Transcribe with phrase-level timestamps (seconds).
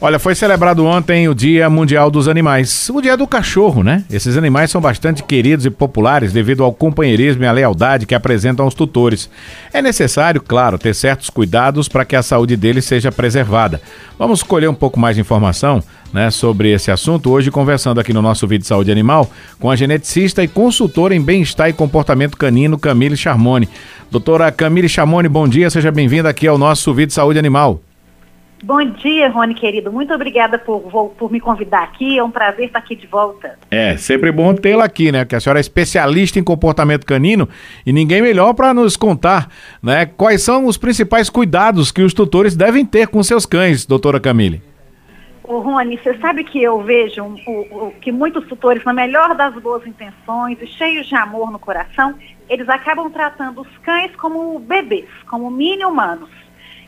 [0.00, 4.04] Olha, foi celebrado ontem o Dia Mundial dos Animais, o Dia do Cachorro, né?
[4.08, 8.64] Esses animais são bastante queridos e populares devido ao companheirismo e à lealdade que apresentam
[8.64, 9.28] aos tutores.
[9.72, 13.82] É necessário, claro, ter certos cuidados para que a saúde deles seja preservada.
[14.16, 18.22] Vamos colher um pouco mais de informação né, sobre esse assunto hoje, conversando aqui no
[18.22, 19.28] nosso vídeo Saúde Animal
[19.58, 23.68] com a geneticista e consultora em bem-estar e comportamento canino, Camille Charmone.
[24.12, 27.80] Doutora Camille Charmone, bom dia, seja bem-vinda aqui ao nosso vídeo Saúde Animal.
[28.62, 29.92] Bom dia, Rony, querido.
[29.92, 30.80] Muito obrigada por,
[31.16, 32.18] por me convidar aqui.
[32.18, 33.56] É um prazer estar aqui de volta.
[33.70, 35.24] É, sempre bom tê-la aqui, né?
[35.24, 37.48] Porque a senhora é especialista em comportamento canino
[37.86, 39.48] e ninguém melhor para nos contar,
[39.80, 40.06] né?
[40.06, 44.60] Quais são os principais cuidados que os tutores devem ter com seus cães, doutora Camille?
[45.44, 49.86] Ô, Rony, você sabe que eu vejo um, que muitos tutores, na melhor das boas
[49.86, 52.14] intenções e cheios de amor no coração,
[52.50, 56.28] eles acabam tratando os cães como bebês, como mini-humanos.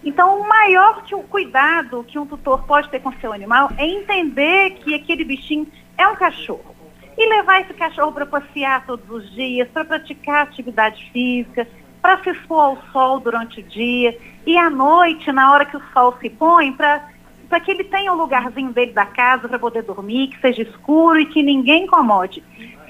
[0.02, 3.86] Então, o maior que o cuidado que um tutor pode ter com seu animal é
[3.86, 5.66] entender que aquele bichinho
[5.98, 6.74] é um cachorro.
[7.18, 11.68] E levar esse cachorro para passear todos os dias, para praticar atividade física,
[12.00, 14.16] para se expor ao sol durante o dia
[14.46, 18.14] e à noite, na hora que o sol se põe, para que ele tenha o
[18.14, 22.42] um lugarzinho dele da casa para poder dormir, que seja escuro e que ninguém incomode.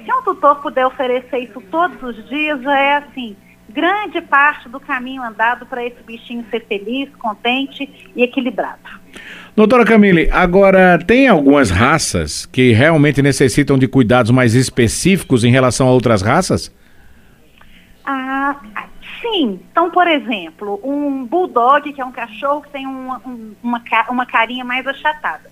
[0.04, 3.36] Se um tutor puder oferecer isso todos os dias, já é assim,
[3.70, 9.00] grande parte do caminho andado para esse bichinho ser feliz, contente e equilibrado.
[9.56, 15.88] Doutora Camille, agora tem algumas raças que realmente necessitam de cuidados mais específicos em relação
[15.88, 16.74] a outras raças?
[18.04, 18.56] Ah,
[19.20, 19.60] sim.
[19.70, 23.20] Então, por exemplo, um bulldog, que é um cachorro que tem uma,
[23.62, 25.50] uma, uma carinha mais achatada.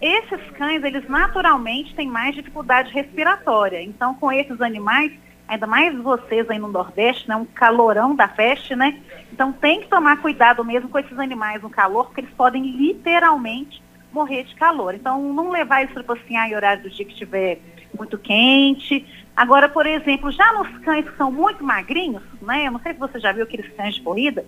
[0.00, 3.82] Esses cães, eles naturalmente têm mais dificuldade respiratória.
[3.82, 5.12] Então, com esses animais,
[5.48, 7.36] ainda mais vocês aí no Nordeste, né?
[7.36, 9.00] Um calorão da peste, né?
[9.32, 13.82] Então tem que tomar cuidado mesmo com esses animais no calor, porque eles podem literalmente
[14.12, 14.94] morrer de calor.
[14.94, 17.60] Então não levar isso para passear em horário do dia que estiver
[17.96, 19.06] muito quente.
[19.36, 22.66] Agora, por exemplo, já nos cães que são muito magrinhos, né?
[22.66, 24.44] Eu não sei se você já viu aqueles cães de corrida,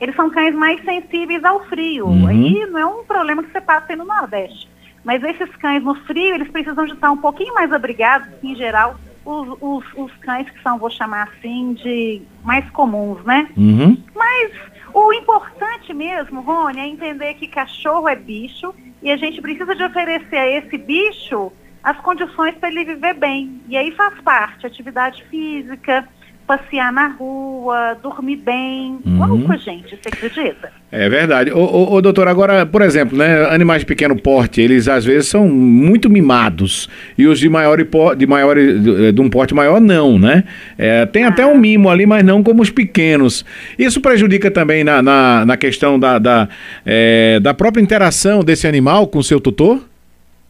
[0.00, 2.06] eles são cães mais sensíveis ao frio.
[2.06, 2.26] Uhum.
[2.26, 4.68] Aí não é um problema que você passa aí no Nordeste.
[5.04, 8.96] Mas esses cães no frio, eles precisam de estar um pouquinho mais abrigados, em geral,
[9.24, 13.48] os, os, os, cães que são, vou chamar assim, de mais comuns, né?
[13.56, 14.02] Uhum.
[14.14, 14.52] Mas
[14.92, 19.82] o importante mesmo, Rony, é entender que cachorro é bicho e a gente precisa de
[19.82, 21.52] oferecer a esse bicho
[21.82, 23.60] as condições para ele viver bem.
[23.68, 26.08] E aí faz parte atividade física,
[26.46, 28.98] passear na rua, dormir bem.
[29.04, 29.26] Uhum.
[29.26, 30.72] Louco, gente, você acredita?
[30.90, 31.50] É verdade.
[31.50, 35.28] Ô, ô, ô, doutor, agora, por exemplo, né, animais de pequeno porte, eles às vezes
[35.28, 36.88] são muito mimados.
[37.16, 37.78] E os de maior,
[38.16, 40.44] de maior de um porte maior, não, né?
[40.76, 41.28] É, tem ah.
[41.28, 43.44] até um mimo ali, mas não como os pequenos.
[43.78, 46.48] Isso prejudica também na, na, na questão da, da,
[46.84, 49.80] é, da própria interação desse animal com o seu tutor?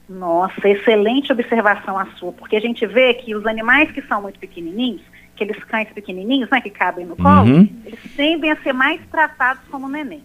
[0.09, 4.39] Nossa, excelente observação a sua, porque a gente vê que os animais que são muito
[4.39, 5.01] pequenininhos,
[5.43, 7.83] aqueles cães pequenininhos, né, que cabem no colo, uhum.
[7.85, 10.25] eles tendem a ser mais tratados como neném.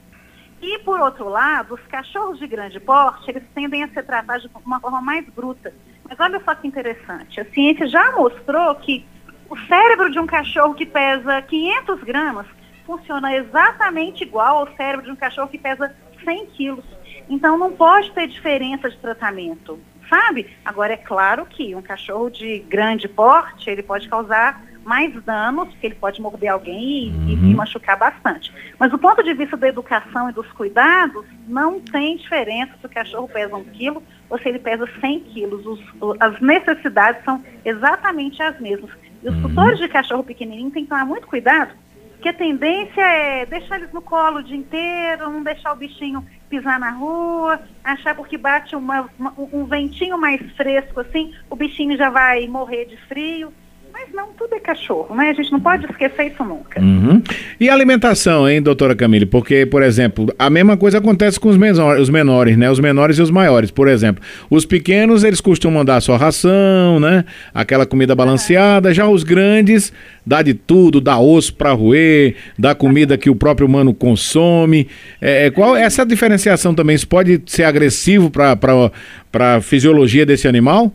[0.62, 4.50] E, por outro lado, os cachorros de grande porte, eles tendem a ser tratados de
[4.66, 5.74] uma forma mais bruta.
[6.08, 9.06] Mas olha só que interessante, a ciência já mostrou que
[9.50, 12.48] o cérebro de um cachorro que pesa 500 gramas
[12.86, 16.86] funciona exatamente igual ao cérebro de um cachorro que pesa 100 quilos.
[17.30, 19.80] Então, não pode ter diferença de tratamento,
[20.10, 20.50] sabe?
[20.64, 25.88] Agora, é claro que um cachorro de grande porte, ele pode causar mais danos, porque
[25.88, 27.52] ele pode morder alguém e, uhum.
[27.52, 28.52] e, machucar bastante.
[28.80, 32.90] Mas do ponto de vista da educação e dos cuidados, não tem diferença se o
[32.90, 35.66] cachorro pesa um quilo ou se ele pesa 100 quilos.
[35.66, 35.82] Os,
[36.20, 38.92] as necessidades são exatamente as mesmas.
[39.22, 39.42] E os uhum.
[39.42, 41.74] tutores de cachorro pequenininho têm que tomar muito cuidado,
[42.14, 46.26] porque a tendência é deixar eles no colo o dia inteiro, não deixar o bichinho
[46.50, 51.98] pisar na rua, achar porque bate uma, uma, um ventinho mais fresco assim, o bichinho
[51.98, 53.54] já vai morrer de frio.
[54.00, 55.32] Mas não, tudo é cachorro, né?
[55.32, 56.80] A gente não pode esquecer isso nunca.
[56.80, 57.20] Uhum.
[57.60, 59.26] E alimentação, hein, doutora Camille?
[59.26, 62.70] Porque, por exemplo, a mesma coisa acontece com os menores, os menores, né?
[62.70, 64.24] Os menores e os maiores, por exemplo.
[64.52, 67.26] Os pequenos, eles costumam dar sua ração, né?
[67.52, 68.94] Aquela comida balanceada.
[68.94, 69.92] Já os grandes,
[70.24, 74.88] dá de tudo, dá osso para roer, dá comida que o próprio humano consome.
[75.20, 76.96] É, é qual essa diferenciação também?
[76.96, 78.92] Isso pode ser agressivo para
[79.34, 80.94] a fisiologia desse animal?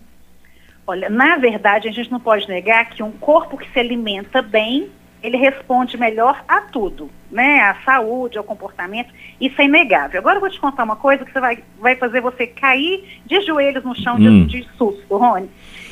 [0.87, 4.91] Olha, na verdade, a gente não pode negar que um corpo que se alimenta bem,
[5.23, 7.61] ele responde melhor a tudo, né?
[7.61, 10.19] A saúde, ao comportamento, isso é inegável.
[10.19, 13.85] Agora eu vou te contar uma coisa que vai, vai fazer você cair de joelhos
[13.85, 14.47] no chão hum.
[14.47, 15.49] de, de susto, Rony.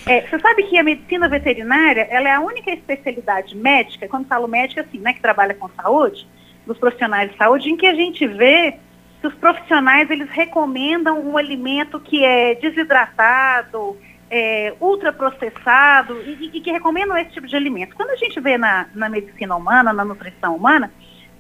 [0.07, 4.49] É, você sabe que a medicina veterinária, ela é a única especialidade médica, quando falo
[4.49, 6.27] médica, assim, né, que trabalha com saúde,
[6.67, 8.75] dos profissionais de saúde, em que a gente vê
[9.21, 13.97] que os profissionais eles recomendam um alimento que é desidratado,
[14.31, 17.97] é, ultraprocessado e, e, que recomendam esse tipo de alimento.
[17.97, 20.91] Quando a gente vê na, na medicina humana, na nutrição humana,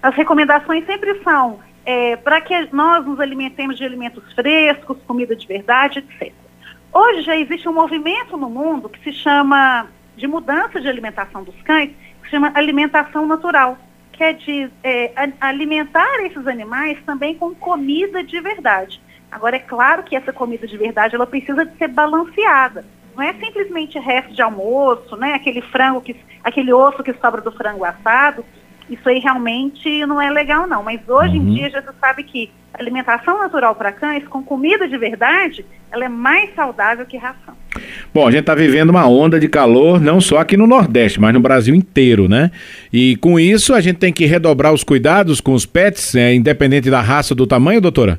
[0.03, 5.47] as recomendações sempre são é, para que nós nos alimentemos de alimentos frescos, comida de
[5.47, 6.33] verdade, etc.
[6.93, 9.87] Hoje já existe um movimento no mundo que se chama
[10.17, 11.91] de mudança de alimentação dos cães,
[12.21, 13.79] que se chama alimentação natural,
[14.13, 19.01] que é de é, alimentar esses animais também com comida de verdade.
[19.31, 22.85] Agora, é claro que essa comida de verdade ela precisa de ser balanceada.
[23.17, 25.35] Não é simplesmente resto de almoço, né?
[25.35, 28.45] Aquele frango, que, aquele osso que sobra do frango assado,
[28.89, 30.83] isso aí realmente não é legal, não.
[30.83, 31.49] Mas hoje uhum.
[31.49, 36.05] em dia já se sabe que alimentação natural para cães, com comida de verdade, ela
[36.05, 37.55] é mais saudável que ração.
[38.13, 41.35] Bom, a gente está vivendo uma onda de calor, não só aqui no Nordeste, mas
[41.35, 42.51] no Brasil inteiro, né?
[42.93, 46.91] E com isso a gente tem que redobrar os cuidados com os pets, é, independente
[46.91, 48.19] da raça do tamanho, doutora?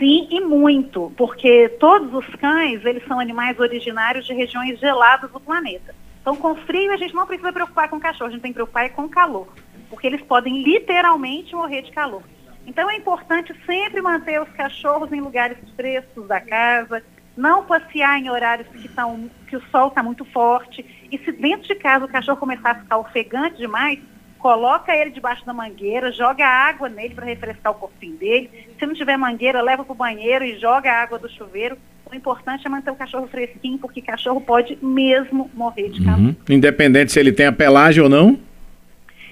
[0.00, 5.38] Sim, e muito, porque todos os cães, eles são animais originários de regiões geladas do
[5.38, 5.94] planeta.
[6.22, 8.88] Então, com frio, a gente não precisa preocupar com cachorro, a gente tem que preocupar
[8.90, 9.48] com calor,
[9.90, 12.22] porque eles podem literalmente morrer de calor.
[12.66, 17.02] Então, é importante sempre manter os cachorros em lugares frescos da casa,
[17.36, 20.82] não passear em horários que, tão, que o sol está muito forte.
[21.12, 23.98] E se dentro de casa o cachorro começar a ficar ofegante demais,
[24.40, 28.50] coloca ele debaixo da mangueira, joga água nele para refrescar o corpinho dele.
[28.78, 31.76] Se não tiver mangueira, leva para o banheiro e joga a água do chuveiro
[32.12, 36.18] o importante é manter o cachorro fresquinho, porque cachorro pode mesmo morrer de calor.
[36.18, 36.36] Uhum.
[36.48, 38.38] Independente se ele tem a pelagem ou não?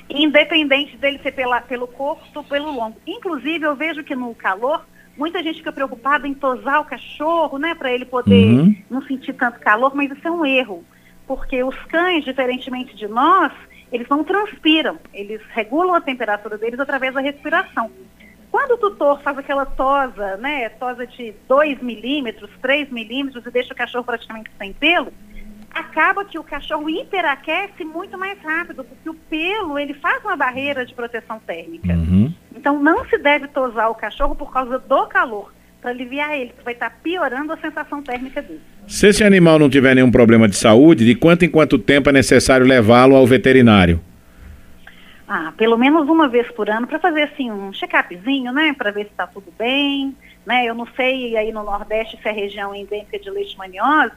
[0.08, 2.96] Independente dele ser pela, pelo corpo ou pelo longo.
[3.06, 7.74] Inclusive, eu vejo que no calor, muita gente fica preocupada em tosar o cachorro, né,
[7.74, 8.76] para ele poder uhum.
[8.88, 10.84] não sentir tanto calor, mas isso é um erro.
[11.26, 13.52] Porque os cães, diferentemente de nós,
[13.90, 17.90] eles não transpiram, eles regulam a temperatura deles através da respiração.
[18.50, 23.72] Quando o tutor faz aquela tosa, né, tosa de 2 milímetros, 3 milímetros e deixa
[23.72, 25.12] o cachorro praticamente sem pelo,
[25.70, 30.84] acaba que o cachorro hiperaquece muito mais rápido, porque o pelo ele faz uma barreira
[30.84, 31.92] de proteção térmica.
[31.92, 32.32] Uhum.
[32.54, 36.64] Então não se deve tosar o cachorro por causa do calor, para aliviar ele, que
[36.64, 38.60] vai estar tá piorando a sensação térmica dele.
[38.86, 42.12] Se esse animal não tiver nenhum problema de saúde, de quanto em quanto tempo é
[42.12, 44.00] necessário levá-lo ao veterinário?
[45.28, 49.04] ah, pelo menos uma vez por ano para fazer assim um check-upzinho, né, para ver
[49.04, 50.16] se está tudo bem,
[50.46, 50.64] né?
[50.64, 54.14] Eu não sei aí no Nordeste se é região endêmica de leishmaniose.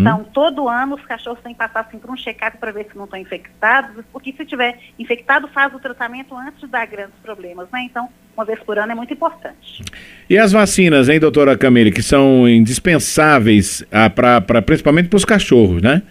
[0.00, 2.96] Então todo ano os cachorros têm que passar assim por um check-up para ver se
[2.96, 7.68] não estão infectados, porque se tiver infectado faz o tratamento antes de dar grandes problemas,
[7.72, 7.82] né?
[7.82, 9.82] Então uma vez por ano é muito importante.
[10.30, 15.82] E as vacinas, hein, doutora Camille, que são indispensáveis ah, para principalmente para os cachorros,
[15.82, 16.02] né?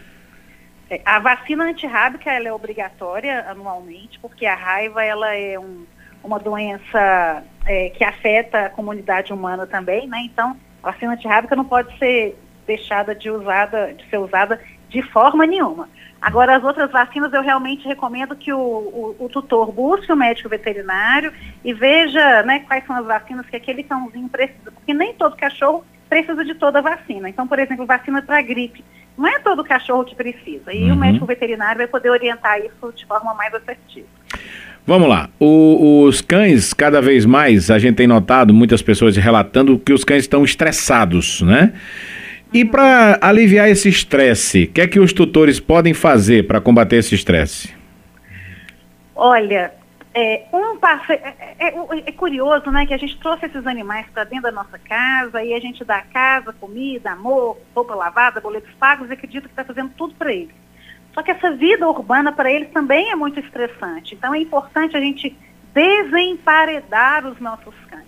[0.90, 5.86] É, a vacina antirrábica ela é obrigatória anualmente, porque a raiva ela é um,
[6.24, 10.20] uma doença é, que afeta a comunidade humana também, né?
[10.24, 12.38] Então, a vacina antirrábica não pode ser
[12.68, 14.60] deixada de, usada, de ser usada
[14.90, 15.90] de forma nenhuma.
[16.22, 20.50] Agora, as outras vacinas, eu realmente recomendo que o, o, o, tutor busque o médico
[20.50, 21.32] veterinário
[21.64, 25.86] e veja né, quais são as vacinas que aquele cãozinho precisa, porque nem todo cachorro
[26.10, 27.30] precisa de toda a vacina.
[27.30, 28.84] Então, por exemplo, vacina para gripe.
[29.18, 30.74] Não é todo cachorro que precisa.
[30.74, 30.94] E uhum.
[30.94, 34.08] o médico veterinário vai poder orientar isso de forma mais assertiva.
[34.86, 35.30] Vamos lá.
[35.40, 40.04] O, os cães, cada vez mais, a gente tem notado muitas pessoas relatando que os
[40.04, 41.74] cães estão estressados, né?
[42.54, 46.98] E para aliviar esse estresse, o que é que os tutores podem fazer para combater
[46.98, 47.76] esse estresse?
[49.16, 49.74] Olha,
[50.14, 50.78] é, um
[51.10, 54.52] é, é, é, é, curioso, né, que a gente trouxe esses animais para dentro da
[54.52, 59.48] nossa casa e a gente dá casa, comida, amor, roupa lavada, boletos pagos e acredita
[59.48, 60.56] que está fazendo tudo para eles.
[61.14, 64.16] Só que essa vida urbana para eles também é muito estressante.
[64.16, 65.36] Então é importante a gente
[65.74, 68.06] desemparedar os nossos cães.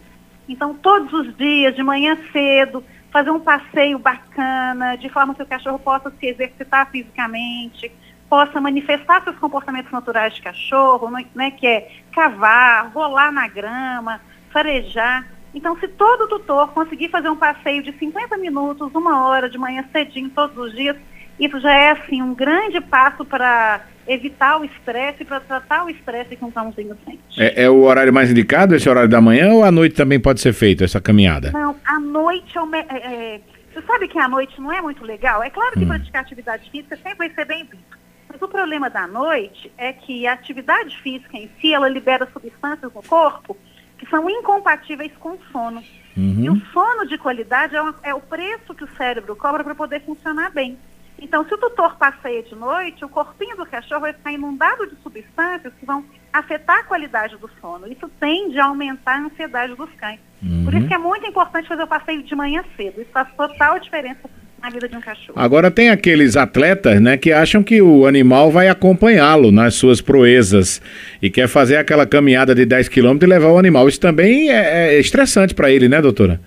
[0.47, 5.47] Então todos os dias, de manhã cedo, fazer um passeio bacana, de forma que o
[5.47, 7.91] cachorro possa se exercitar fisicamente,
[8.29, 14.21] possa manifestar seus comportamentos naturais de cachorro, né, né, que é cavar, rolar na grama,
[14.51, 15.27] farejar.
[15.53, 19.83] Então, se todo tutor conseguir fazer um passeio de 50 minutos, uma hora de manhã
[19.91, 20.95] cedinho todos os dias,
[21.39, 26.35] isso já é assim um grande passo para evitar o estresse, para tratar o estresse
[26.35, 27.21] que um cãozinho sente.
[27.37, 30.41] É, é, o horário mais indicado, esse horário da manhã, ou à noite também pode
[30.41, 31.51] ser feito essa caminhada?
[31.51, 35.43] Não, à noite é, é, é, você sabe que à noite não é muito legal?
[35.43, 35.87] É claro que hum.
[35.87, 37.83] praticar atividade física sempre vai ser bem-vindo.
[38.27, 42.91] Mas o problema da noite é que a atividade física em si, ela libera substâncias
[42.93, 43.55] no corpo
[43.97, 45.83] que são incompatíveis com o sono.
[46.17, 46.43] Uhum.
[46.43, 49.75] E o sono de qualidade é, uma, é o preço que o cérebro cobra para
[49.75, 50.77] poder funcionar bem.
[51.21, 54.95] Então, se o tutor passeia de noite, o corpinho do cachorro vai ficar inundado de
[55.03, 57.91] substâncias que vão afetar a qualidade do sono.
[57.91, 60.19] Isso tende a aumentar a ansiedade dos cães.
[60.41, 60.65] Uhum.
[60.65, 63.01] Por isso que é muito importante fazer o passeio de manhã cedo.
[63.01, 64.29] Isso faz total diferença
[64.61, 65.39] na vida de um cachorro.
[65.39, 70.81] Agora tem aqueles atletas, né, que acham que o animal vai acompanhá-lo nas suas proezas
[71.21, 73.87] e quer fazer aquela caminhada de 10 quilômetros e levar o animal.
[73.87, 76.39] Isso também é, é estressante para ele, né, doutora?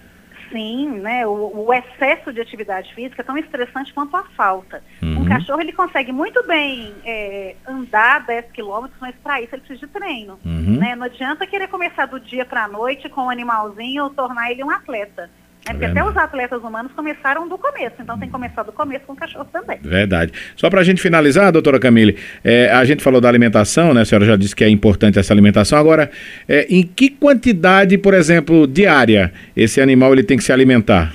[0.52, 1.26] Sim, né?
[1.26, 4.84] O, o, excesso de atividade física é tão estressante quanto a falta.
[5.02, 5.22] Uhum.
[5.22, 9.86] Um cachorro ele consegue muito bem é, andar 10 quilômetros, mas para isso ele precisa
[9.86, 10.38] de treino.
[10.44, 10.78] Uhum.
[10.78, 10.94] Né?
[10.94, 14.50] Não adianta querer começar do dia para a noite com o um animalzinho ou tornar
[14.50, 15.30] ele um atleta.
[15.64, 19.04] É porque até os atletas humanos começaram do começo, então tem que começar do começo
[19.06, 19.78] com o cachorro também.
[19.80, 20.32] Verdade.
[20.56, 24.00] Só para a gente finalizar, doutora Camille, é, a gente falou da alimentação, né?
[24.00, 25.78] A senhora já disse que é importante essa alimentação.
[25.78, 26.10] Agora,
[26.48, 31.12] é, em que quantidade, por exemplo, diária, esse animal ele tem que se alimentar?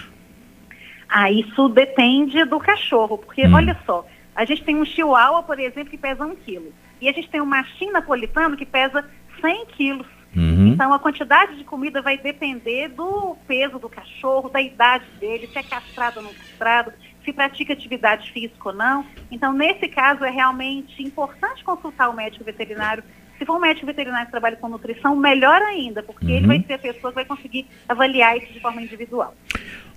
[1.10, 3.54] Ah, isso depende do cachorro, porque hum.
[3.54, 6.72] olha só, a gente tem um chihuahua, por exemplo, que pesa um quilo.
[7.02, 9.04] E a gente tem um machin napolitano que pesa
[9.42, 10.17] 100 quilos.
[10.38, 10.68] Uhum.
[10.68, 15.58] Então, a quantidade de comida vai depender do peso do cachorro, da idade dele, se
[15.58, 16.94] é castrado ou não castrado,
[17.26, 19.04] se pratica atividade física ou não.
[19.32, 23.04] Então, nesse caso, é realmente importante consultar o médico veterinário.
[23.40, 26.38] Se for um médico veterinário que trabalha com nutrição, melhor ainda, porque uhum.
[26.38, 29.34] ele vai ser a pessoa que vai conseguir avaliar isso de forma individual.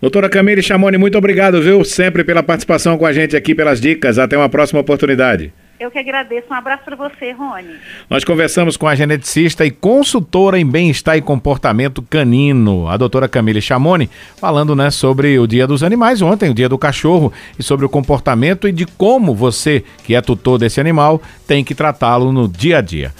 [0.00, 4.18] Doutora Camille Chamoni, muito obrigado, viu, sempre pela participação com a gente aqui, pelas dicas.
[4.18, 5.52] Até uma próxima oportunidade.
[5.80, 6.46] Eu que agradeço.
[6.50, 7.76] Um abraço para você, Rony.
[8.10, 13.62] Nós conversamos com a geneticista e consultora em bem-estar e comportamento canino, a doutora Camille
[13.62, 17.86] Chamoni, falando né, sobre o Dia dos Animais ontem, o Dia do Cachorro, e sobre
[17.86, 22.46] o comportamento e de como você, que é tutor desse animal, tem que tratá-lo no
[22.46, 23.14] dia a dia.